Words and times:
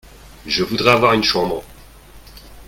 Je 0.47 0.63
voudrais 0.63 0.93
avoir 0.93 1.13
une 1.13 1.23
chambre. 1.23 1.61